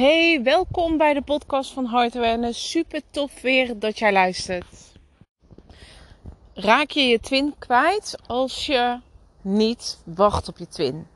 [0.00, 2.70] Hey, welkom bij de podcast van Hart Awareness.
[2.70, 4.92] Super tof weer dat jij luistert.
[6.54, 9.00] Raak je je twin kwijt als je
[9.40, 11.06] niet wacht op je twin?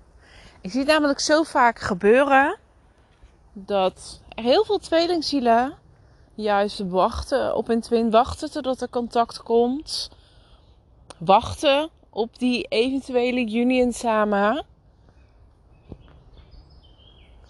[0.61, 2.58] Ik zie het namelijk zo vaak gebeuren
[3.52, 5.75] dat heel veel tweelingzielen
[6.35, 10.11] juist wachten op een twin, wachten totdat er contact komt,
[11.18, 14.64] wachten op die eventuele union samen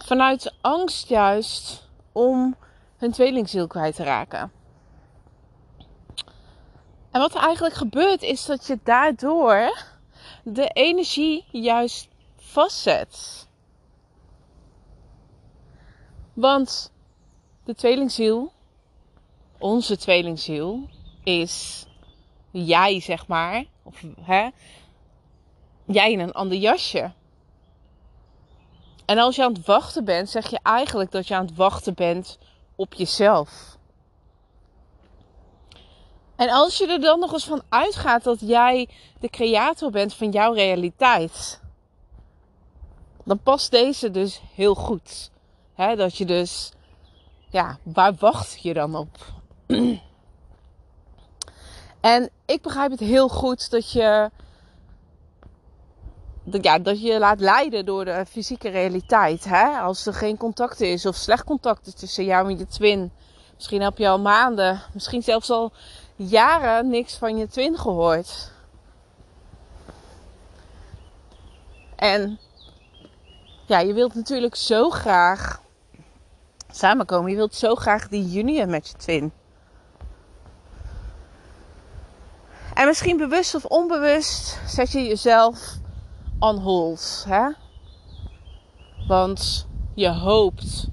[0.05, 2.57] vanuit angst juist om
[2.97, 4.53] hun tweelingziel kwijt te raken.
[7.11, 9.85] En wat er eigenlijk gebeurt is dat je daardoor
[10.43, 13.48] de energie juist vastzet.
[16.33, 16.93] Want
[17.65, 18.53] de tweelingziel,
[19.59, 20.89] onze tweelingziel,
[21.23, 21.87] is
[22.51, 23.65] jij, zeg maar.
[23.83, 24.51] Of hè,
[25.84, 27.12] jij in een ander jasje.
[29.05, 31.95] En als je aan het wachten bent, zeg je eigenlijk dat je aan het wachten
[31.95, 32.39] bent
[32.77, 33.77] op jezelf.
[36.37, 38.89] En als je er dan nog eens van uitgaat dat jij
[39.20, 41.61] de creator bent van jouw realiteit,
[43.25, 45.31] dan past deze dus heel goed.
[45.77, 46.73] dat je dus,
[47.48, 49.19] ja, waar wacht je dan op?
[52.00, 54.31] en ik begrijp het heel goed dat je
[56.50, 59.45] ja, dat je je laat leiden door de fysieke realiteit.
[59.45, 59.78] Hè?
[59.78, 63.12] Als er geen contact is of slecht contact is tussen jou en je twin.
[63.55, 65.72] Misschien heb je al maanden, misschien zelfs al
[66.17, 68.53] jaren niks van je twin gehoord.
[71.97, 72.39] En
[73.67, 75.62] ja, je wilt natuurlijk zo graag
[76.70, 77.31] samenkomen.
[77.31, 79.33] Je wilt zo graag die union met je twin.
[82.75, 85.83] En misschien bewust of onbewust zet je jezelf
[86.45, 87.25] on hold.
[87.28, 87.48] Hè?
[89.06, 90.87] Want je hoopt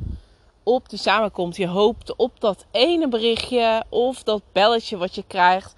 [0.63, 1.57] op die samenkomst.
[1.57, 5.73] Je hoopt op dat ene berichtje of dat belletje wat je krijgt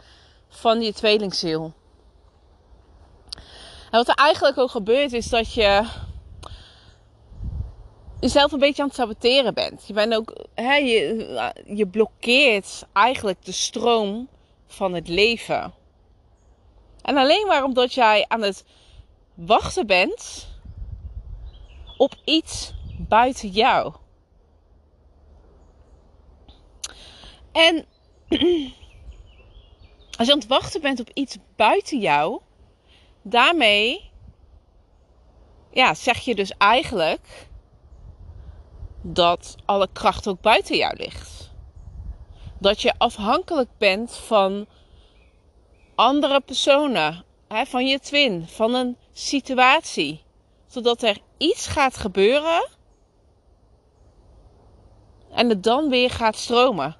[0.49, 1.73] van je tweelingziel.
[3.91, 5.87] En wat er eigenlijk ook gebeurt is dat je
[8.19, 9.87] jezelf een beetje aan het saboteren bent.
[9.87, 14.27] Je bent ook, hè, je, je blokkeert eigenlijk de stroom
[14.67, 15.73] van het leven.
[17.01, 18.63] En alleen maar omdat jij aan het
[19.33, 20.47] wachten bent
[21.97, 23.93] op iets buiten jou.
[27.51, 27.85] En
[30.17, 32.41] als je aan het wachten bent op iets buiten jou,
[33.21, 34.11] daarmee
[35.73, 37.49] ja, zeg je dus eigenlijk
[39.01, 41.51] dat alle kracht ook buiten jou ligt.
[42.59, 44.67] Dat je afhankelijk bent van
[45.95, 47.25] andere personen,
[47.61, 50.23] van je twin, van een situatie.
[50.67, 52.67] Zodat er iets gaat gebeuren
[55.31, 56.95] en het dan weer gaat stromen.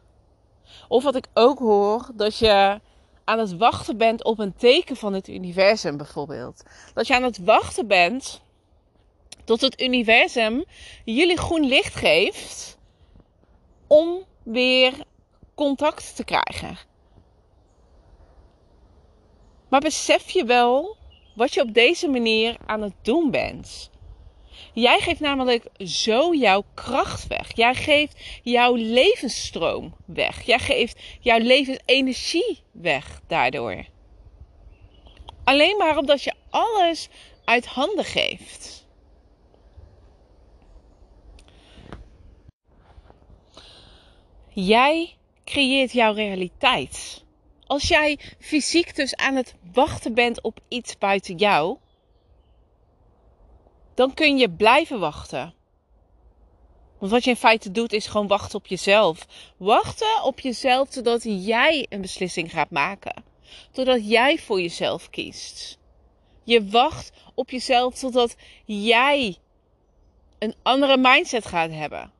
[0.87, 2.79] Of wat ik ook hoor, dat je
[3.23, 6.63] aan het wachten bent op een teken van het universum bijvoorbeeld.
[6.93, 8.41] Dat je aan het wachten bent
[9.43, 10.63] tot het universum
[11.05, 12.77] jullie groen licht geeft
[13.87, 14.93] om weer
[15.55, 16.77] contact te krijgen.
[19.73, 20.97] Maar besef je wel
[21.35, 23.91] wat je op deze manier aan het doen bent?
[24.73, 27.55] Jij geeft namelijk zo jouw kracht weg.
[27.55, 30.41] Jij geeft jouw levensstroom weg.
[30.41, 33.85] Jij geeft jouw levensenergie weg daardoor.
[35.43, 37.09] Alleen maar omdat je alles
[37.45, 38.87] uit handen geeft.
[44.49, 47.23] Jij creëert jouw realiteit.
[47.67, 51.77] Als jij fysiek dus aan het wachten bent op iets buiten jou,
[53.93, 55.53] dan kun je blijven wachten.
[56.97, 59.27] Want wat je in feite doet is gewoon wachten op jezelf.
[59.57, 63.23] Wachten op jezelf totdat jij een beslissing gaat maken.
[63.71, 65.77] Totdat jij voor jezelf kiest.
[66.43, 68.35] Je wacht op jezelf totdat
[68.65, 69.37] jij
[70.39, 72.11] een andere mindset gaat hebben.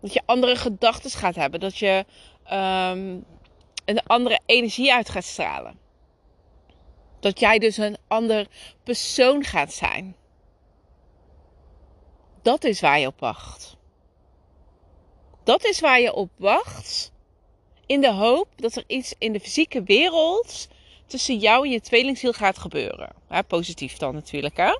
[0.00, 1.60] Dat je andere gedachten gaat hebben.
[1.60, 2.04] Dat je
[2.52, 3.24] um,
[3.84, 5.78] een andere energie uit gaat stralen.
[7.20, 8.46] Dat jij dus een ander
[8.82, 10.16] persoon gaat zijn.
[12.42, 13.76] Dat is waar je op wacht.
[15.44, 17.12] Dat is waar je op wacht.
[17.86, 20.68] In de hoop dat er iets in de fysieke wereld
[21.06, 23.12] tussen jou en je tweelingziel gaat gebeuren.
[23.30, 24.78] Ja, positief dan natuurlijk, hè?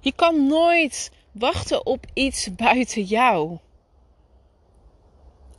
[0.00, 3.58] Je kan nooit wachten op iets buiten jou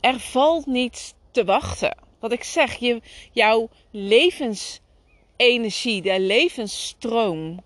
[0.02, 1.96] er valt niet te wachten.
[2.20, 3.00] Wat ik zeg, je,
[3.32, 7.60] jouw levensenergie, de levensstroom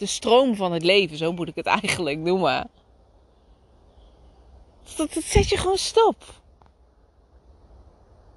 [0.00, 2.70] de stroom van het leven, zo moet ik het eigenlijk noemen.
[4.96, 6.24] Dat, dat zet je gewoon stop.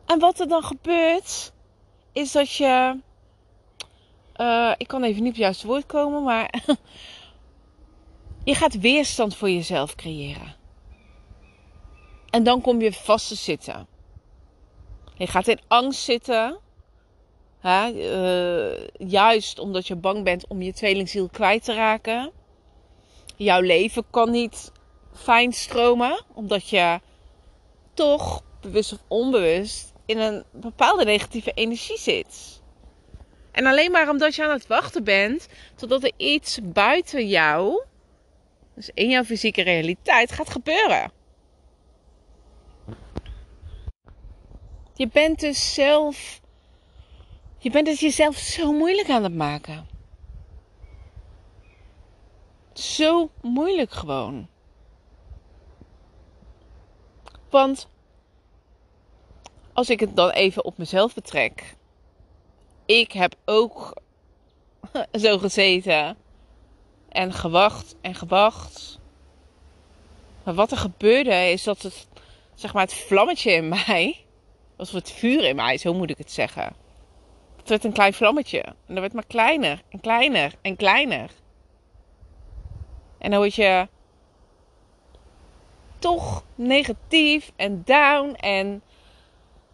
[0.06, 1.54] En wat er dan gebeurt,
[2.12, 3.00] is dat je.
[4.36, 6.54] Uh, ik kan even niet op het juiste woord komen, maar.
[8.44, 10.56] je gaat weerstand voor jezelf creëren.
[12.34, 13.88] En dan kom je vast te zitten.
[15.16, 16.60] Je gaat in angst zitten.
[17.60, 17.92] Hè?
[17.92, 22.32] Uh, juist omdat je bang bent om je tweelingziel kwijt te raken.
[23.36, 24.72] Jouw leven kan niet
[25.14, 27.00] fijn stromen, omdat je
[27.94, 32.62] toch, bewust of onbewust, in een bepaalde negatieve energie zit.
[33.52, 37.84] En alleen maar omdat je aan het wachten bent totdat er iets buiten jou,
[38.76, 41.22] dus in jouw fysieke realiteit, gaat gebeuren.
[44.94, 46.42] Je bent dus zelf.
[47.58, 49.88] Je bent het jezelf zo moeilijk aan het maken.
[52.74, 54.48] Zo moeilijk gewoon.
[57.50, 57.88] Want
[59.74, 61.76] als ik het dan even op mezelf betrek.
[62.86, 64.02] Ik heb ook
[65.24, 66.18] zo gezeten.
[67.10, 69.00] En gewacht en gewacht.
[70.44, 72.08] Maar wat er gebeurde is dat het,
[72.54, 74.23] zeg maar, het vlammetje in mij
[74.76, 76.76] was het vuur in mij, zo moet ik het zeggen.
[77.58, 78.62] Het werd een klein vlammetje.
[78.62, 81.32] En dat werd maar kleiner en kleiner en kleiner.
[83.18, 83.88] En dan word je
[86.00, 88.34] toch negatief en down.
[88.34, 88.82] En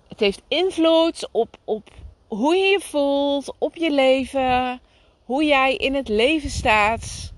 [0.07, 1.89] het heeft invloed op, op
[2.27, 4.81] hoe je je voelt, op je leven,
[5.23, 7.33] hoe jij in het leven staat,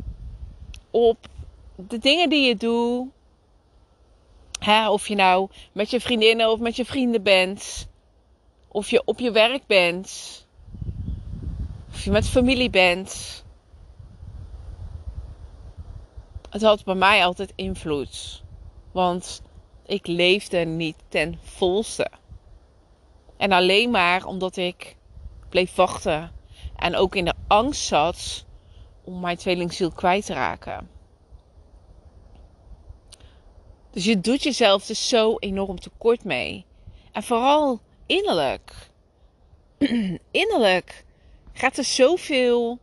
[0.91, 1.17] op
[1.75, 3.07] de dingen die je doet.
[4.67, 7.89] Of je nou met je vriendinnen of met je vrienden bent.
[8.67, 10.47] Of je op je werk bent.
[11.89, 13.43] Of je met familie bent.
[16.49, 18.43] Het had bij mij altijd invloed.
[18.91, 19.41] Want
[19.85, 22.11] ik leefde niet ten volste.
[23.37, 24.97] En alleen maar omdat ik
[25.49, 26.31] bleef wachten.
[26.75, 28.45] En ook in de angst zat
[29.03, 30.89] om mijn tweelingziel kwijt te raken.
[33.91, 36.65] Dus je doet jezelf dus zo enorm tekort mee.
[37.11, 38.89] En vooral innerlijk.
[40.31, 41.05] innerlijk
[41.53, 42.79] gaat er zoveel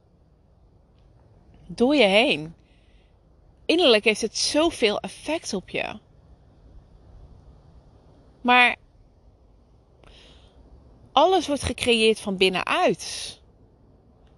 [1.66, 2.55] door je heen.
[3.66, 5.99] Innerlijk heeft het zoveel effect op je.
[8.40, 8.76] Maar
[11.12, 13.40] alles wordt gecreëerd van binnenuit.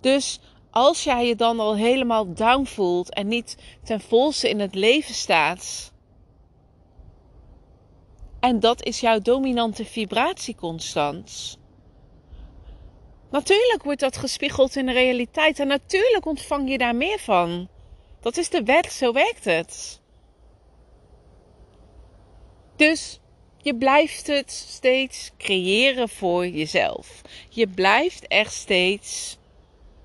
[0.00, 0.40] Dus
[0.70, 5.14] als jij je dan al helemaal down voelt en niet ten volste in het leven
[5.14, 5.92] staat,
[8.40, 11.58] en dat is jouw dominante vibratieconstant.
[13.30, 17.68] Natuurlijk wordt dat gespiegeld in de realiteit en natuurlijk ontvang je daar meer van.
[18.20, 20.00] Dat is de wet, zo werkt het.
[22.76, 23.20] Dus
[23.62, 27.22] je blijft het steeds creëren voor jezelf.
[27.48, 29.38] Je blijft er steeds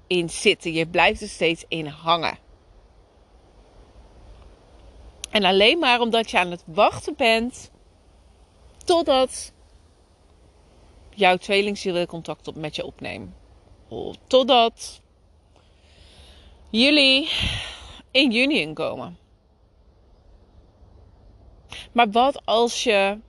[0.08, 0.74] in zitten.
[0.74, 2.38] Je blijft er steeds in hangen.
[5.32, 7.72] En alleen maar omdat je aan het wachten bent
[8.86, 9.54] Totdat
[11.10, 13.34] jouw tweelingziel contact op met je opneemt.
[14.28, 15.02] Totdat
[16.70, 17.30] jullie
[18.12, 19.18] in juni komen.
[21.92, 23.20] Maar wat als je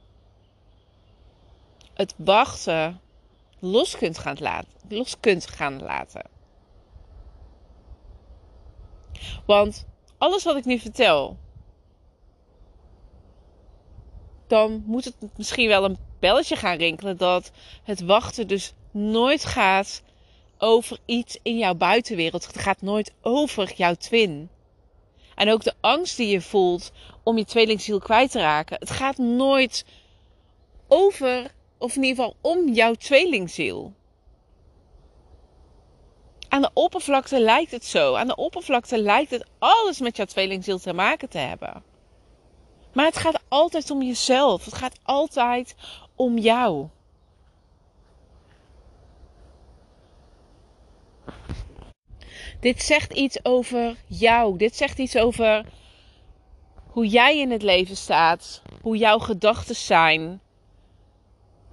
[1.95, 3.01] het wachten
[3.59, 4.71] los kunt gaan laten?
[4.89, 6.23] Los kunt gaan laten.
[9.47, 9.87] Want
[10.19, 11.37] alles wat ik nu vertel,
[14.47, 17.51] dan moet het misschien wel een belletje gaan rinkelen dat
[17.83, 20.03] het wachten dus nooit gaat
[20.59, 22.47] over iets in jouw buitenwereld.
[22.47, 24.51] Het gaat nooit over jouw twin.
[25.35, 28.77] En ook de angst die je voelt om je tweelingziel kwijt te raken.
[28.79, 29.85] Het gaat nooit
[30.89, 33.93] over, of in ieder geval om jouw tweelingziel.
[36.49, 38.15] Aan de oppervlakte lijkt het zo.
[38.15, 41.83] Aan de oppervlakte lijkt het alles met jouw tweelingziel te maken te hebben.
[42.97, 44.65] Maar het gaat altijd om jezelf.
[44.65, 45.75] Het gaat altijd
[46.15, 46.89] om jou.
[52.61, 54.59] Dit zegt iets over jou.
[54.59, 55.65] Dit zegt iets over
[56.87, 58.63] hoe jij in het leven staat.
[58.83, 60.41] Hoe jouw gedachten zijn.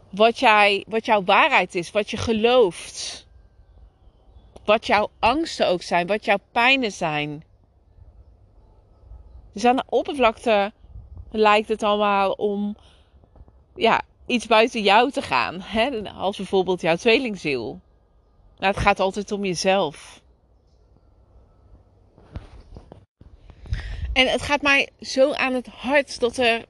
[0.09, 1.91] Wat, jij, wat jouw waarheid is.
[1.91, 3.27] Wat je gelooft.
[4.65, 6.07] Wat jouw angsten ook zijn.
[6.07, 7.43] Wat jouw pijnen zijn.
[9.53, 10.71] Dus aan de oppervlakte
[11.35, 12.75] lijkt het allemaal om
[13.75, 15.61] ja, iets buiten jou te gaan.
[15.61, 16.11] Hè?
[16.11, 17.81] Als bijvoorbeeld jouw tweelingziel.
[18.57, 20.21] Nou, het gaat altijd om jezelf.
[24.13, 26.65] En het gaat mij zo aan het hart dat er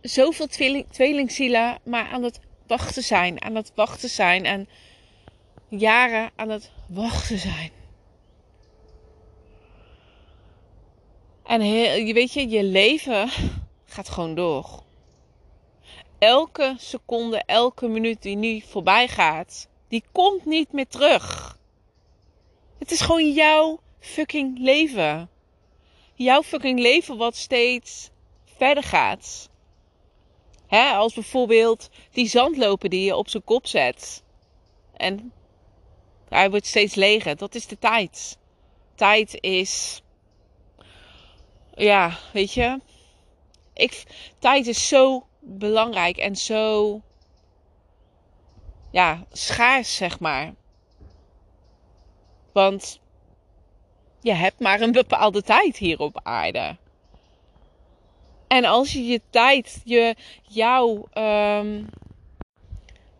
[0.00, 3.42] zoveel tweeling, tweelingzielen maar aan het wachten zijn.
[3.42, 4.44] Aan het wachten zijn.
[4.44, 4.68] En
[5.68, 7.77] jaren aan het wachten zijn.
[11.48, 11.64] En
[12.06, 13.30] je weet je, je leven
[13.84, 14.82] gaat gewoon door.
[16.18, 21.56] Elke seconde, elke minuut die nu voorbij gaat, die komt niet meer terug.
[22.78, 25.30] Het is gewoon jouw fucking leven.
[26.14, 28.10] Jouw fucking leven wat steeds
[28.44, 29.48] verder gaat.
[30.66, 34.22] Hè, als bijvoorbeeld die zandloper die je op zijn kop zet.
[34.96, 35.32] En
[36.28, 37.36] hij wordt steeds leger.
[37.36, 38.38] Dat is de tijd.
[38.94, 40.02] Tijd is.
[41.78, 42.80] Ja, weet je.
[43.74, 44.02] Ik,
[44.38, 47.00] tijd is zo belangrijk en zo.
[48.90, 50.54] Ja, schaars, zeg maar.
[52.52, 53.00] Want
[54.20, 56.76] je hebt maar een bepaalde tijd hier op aarde.
[58.48, 61.88] En als je je tijd, je, jouw um,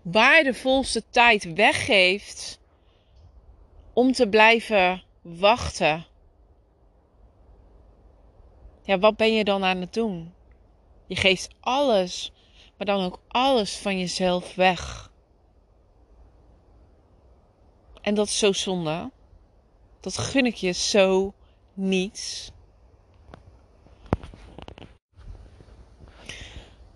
[0.02, 2.58] waardevolste tijd weggeeft
[3.92, 6.07] om te blijven wachten.
[8.88, 10.34] Ja, wat ben je dan aan het doen?
[11.06, 12.32] Je geeft alles,
[12.76, 15.10] maar dan ook alles van jezelf weg.
[18.00, 19.10] En dat is zo zonde.
[20.00, 21.34] Dat gun ik je zo
[21.74, 22.52] niet.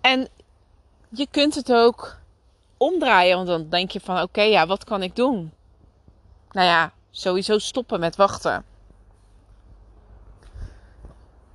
[0.01, 0.27] En
[1.09, 2.19] je kunt het ook
[2.77, 5.53] omdraaien, want dan denk je van oké, ja, wat kan ik doen?
[6.51, 8.72] Nou ja, sowieso stoppen met wachten.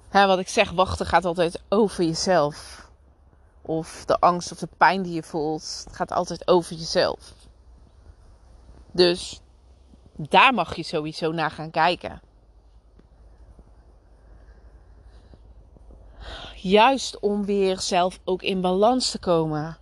[0.09, 2.89] Hè, wat ik zeg, wachten gaat altijd over jezelf.
[3.63, 7.33] Of de angst of de pijn die je voelt, het gaat altijd over jezelf.
[8.93, 9.41] Dus
[10.17, 12.21] daar mag je sowieso naar gaan kijken.
[16.55, 19.79] Juist om weer zelf ook in balans te komen.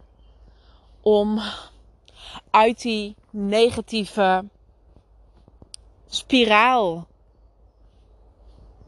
[1.00, 1.40] Om
[2.50, 4.44] uit die negatieve
[6.06, 7.06] spiraal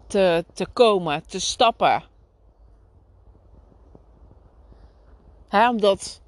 [0.09, 2.03] te, te komen, te stappen.
[5.51, 6.21] Omdat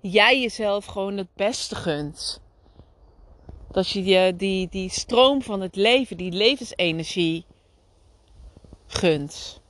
[0.00, 2.40] jij jezelf gewoon het beste gunt.
[3.70, 7.44] Dat je die, die, die stroom van het leven, die levensenergie
[8.86, 9.60] gunt.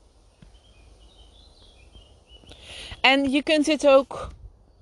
[3.01, 4.29] En je kunt dit ook,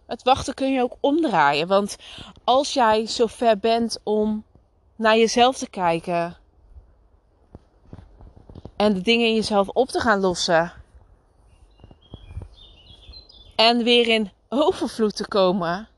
[0.07, 1.69] het wachten kun je ook omdraaien.
[1.69, 1.97] Want
[2.45, 4.45] als jij zo ver bent om
[4.97, 6.37] naar jezelf te kijken
[8.77, 10.73] en de dingen in jezelf op te gaan lossen
[13.57, 15.89] en weer in overvloed te komen,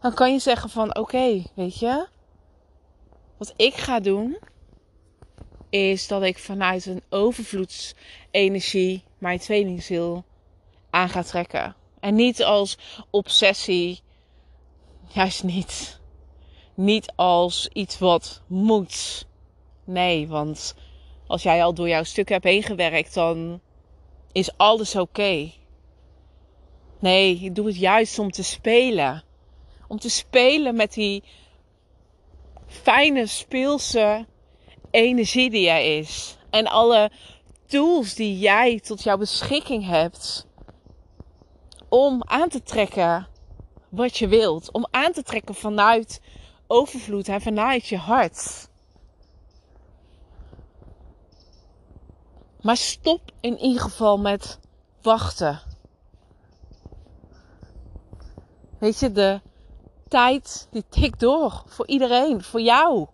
[0.00, 2.06] dan kan je zeggen van oké, weet je,
[3.36, 4.38] wat ik ga doen
[5.70, 10.24] is dat ik vanuit een overvloedsenergie mijn tweelingziel
[10.90, 11.76] aan ga trekken.
[12.00, 12.78] En niet als
[13.10, 14.00] obsessie,
[15.06, 16.00] juist niet.
[16.74, 19.26] Niet als iets wat moet.
[19.84, 20.74] Nee, want
[21.26, 23.60] als jij al door jouw stuk hebt heen gewerkt, dan
[24.32, 25.50] is alles oké.
[26.98, 29.24] Nee, ik doe het juist om te spelen.
[29.88, 31.22] Om te spelen met die
[32.66, 34.26] fijne, speelse
[34.90, 36.36] energie die jij is.
[36.50, 37.10] En alle
[37.66, 40.46] tools die jij tot jouw beschikking hebt.
[41.88, 43.28] Om aan te trekken
[43.88, 44.72] wat je wilt.
[44.72, 46.20] Om aan te trekken vanuit
[46.66, 48.70] overvloed en vanuit je hart.
[52.62, 54.58] Maar stop in ieder geval met
[55.02, 55.60] wachten.
[58.78, 59.40] Weet je, de
[60.08, 63.06] tijd die tikt door voor iedereen, voor jou.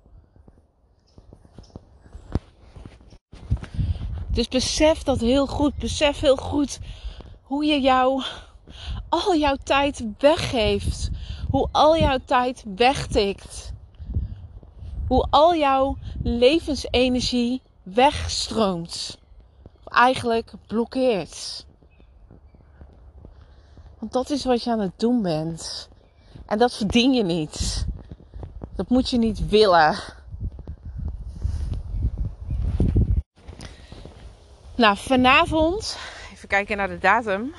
[4.28, 5.74] Dus besef dat heel goed.
[5.78, 6.78] Besef heel goed
[7.42, 8.22] hoe je jou,
[9.08, 11.10] al jouw tijd weggeeft.
[11.50, 13.72] Hoe al jouw tijd wegtikt.
[15.08, 19.18] Hoe al jouw levensenergie wegstroomt.
[19.98, 21.66] Eigenlijk blokkeert.
[23.98, 25.88] Want dat is wat je aan het doen bent.
[26.46, 27.86] En dat verdien je niet.
[28.76, 29.96] Dat moet je niet willen.
[34.74, 35.98] Nou, vanavond,
[36.32, 37.54] even kijken naar de datum.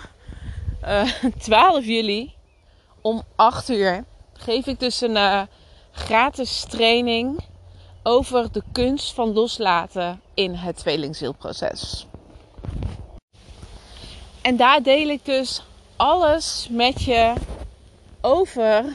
[0.83, 2.33] Uh, eh, 12 juli
[3.01, 4.03] om 8 uur
[4.33, 5.41] geef ik dus een uh,
[5.91, 7.39] gratis training
[8.03, 12.07] over de kunst van loslaten in het tweelingzielproces.
[14.41, 15.63] En daar deel ik dus
[15.95, 17.33] alles met je
[18.21, 18.85] over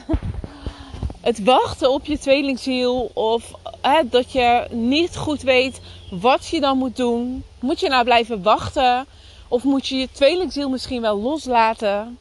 [1.21, 6.77] het wachten op je tweelingziel of hè, dat je niet goed weet wat je dan
[6.77, 7.43] moet doen.
[7.59, 9.05] Moet je nou blijven wachten?
[9.47, 12.19] Of moet je je tweelingziel misschien wel loslaten?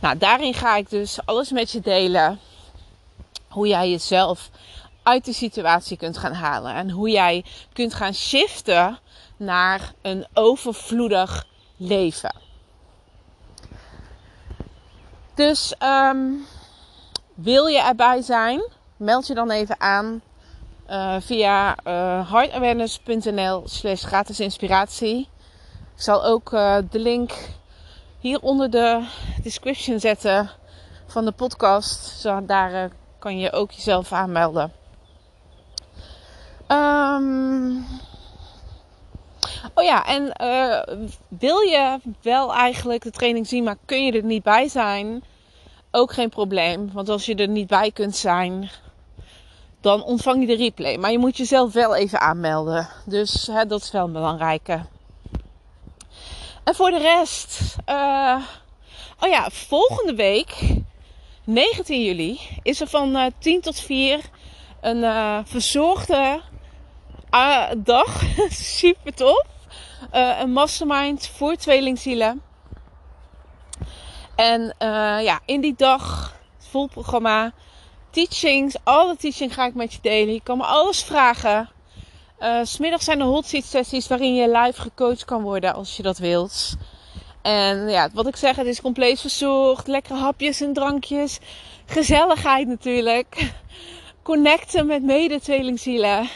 [0.00, 2.40] Nou, daarin ga ik dus alles met je delen.
[3.48, 4.50] Hoe jij jezelf
[5.02, 6.74] uit de situatie kunt gaan halen.
[6.74, 8.98] En hoe jij kunt gaan shiften
[9.36, 12.34] naar een overvloedig leven.
[15.34, 16.46] Dus um,
[17.34, 18.70] wil je erbij zijn?
[18.96, 20.22] Meld je dan even aan
[20.90, 25.28] uh, via uh, heartawareness.nl slash gratis inspiratie.
[25.94, 27.32] Ik zal ook uh, de link
[28.18, 29.06] hier onder de
[29.42, 30.50] description zetten
[31.06, 32.20] van de podcast.
[32.20, 34.72] Zo, daar kan je ook jezelf aanmelden.
[36.68, 37.86] Um,
[39.74, 40.32] oh ja, en
[41.28, 45.22] wil je wel eigenlijk de training zien, maar kun je er niet bij zijn?
[45.94, 46.90] ook geen probleem.
[46.92, 48.70] Want als je er niet bij kunt zijn,
[49.80, 50.96] dan ontvang je de replay.
[50.96, 52.88] Maar je moet jezelf wel even aanmelden.
[53.06, 54.84] Dus hè, dat is wel een belangrijke.
[56.64, 57.76] En voor de rest.
[57.88, 58.42] Uh,
[59.20, 60.56] oh ja, volgende week,
[61.44, 64.20] 19 juli, is er van uh, eh, 10 tot 4
[64.80, 66.40] een verzorgde
[67.76, 68.22] dag.
[68.78, 69.14] Super
[70.10, 70.40] tof.
[70.40, 72.42] een mastermind voor tweelingzielen.
[74.34, 77.52] En uh, ja, in die dag, vol programma,
[78.10, 80.34] teachings, alle teaching ga ik met je delen.
[80.34, 81.68] Je kan me alles vragen.
[82.40, 86.02] Uh, smiddags zijn er hot seat sessies waarin je live gecoacht kan worden als je
[86.02, 86.76] dat wilt.
[87.42, 89.86] En ja, wat ik zeg, het is compleet verzorgd.
[89.86, 91.38] Lekkere hapjes en drankjes.
[91.86, 93.52] Gezelligheid natuurlijk.
[94.22, 96.28] Connecten met mede-tweelingzielen.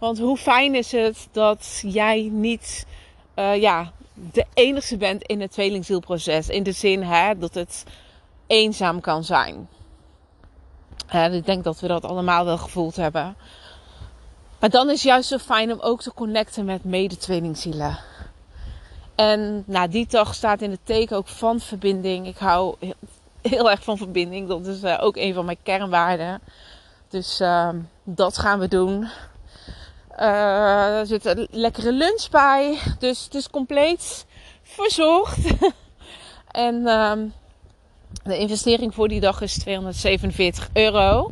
[0.00, 2.86] Want hoe fijn is het dat jij niet
[3.36, 6.48] uh, ja, de enige bent in het tweelingzielproces.
[6.48, 7.84] In de zin hè, dat het
[8.46, 9.68] eenzaam kan zijn.
[11.32, 13.36] ik denk dat we dat allemaal wel gevoeld hebben.
[14.60, 17.98] Maar dan is het juist zo fijn om ook te connecten met mede-tweelingzielen.
[19.14, 22.26] En nou, die dag staat in het teken ook van verbinding.
[22.26, 22.76] Ik hou
[23.42, 24.48] heel, erg van verbinding.
[24.48, 26.40] Dat is uh, ook een van mijn kernwaarden.
[27.08, 27.68] Dus uh,
[28.04, 29.08] dat gaan we doen.
[30.20, 32.78] Uh, er zit een lekkere lunch bij.
[32.98, 34.26] Dus het is compleet
[34.62, 35.38] verzorgd.
[36.50, 37.32] en um,
[38.22, 41.30] de investering voor die dag is 247 euro.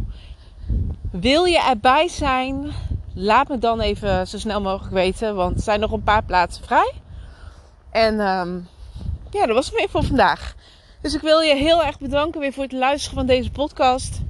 [1.11, 2.73] Wil je erbij zijn?
[3.15, 5.35] Laat me dan even zo snel mogelijk weten.
[5.35, 6.93] Want er zijn nog een paar plaatsen vrij.
[7.91, 8.69] En um,
[9.31, 10.55] ja, dat was het weer voor vandaag.
[11.01, 14.21] Dus ik wil je heel erg bedanken weer voor het luisteren van deze podcast.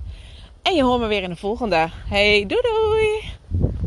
[0.62, 1.88] En je hoort me weer in de volgende.
[2.08, 3.77] Hey, doei doei!